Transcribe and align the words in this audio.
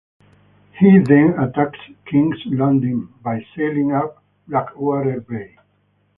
He 0.79 0.97
then 0.97 1.35
attacks 1.37 1.77
King's 2.07 2.43
Landing 2.47 3.13
by 3.21 3.45
sailing 3.55 3.91
up 3.91 4.23
Blackwater 4.47 5.19
Bay. 5.21 5.59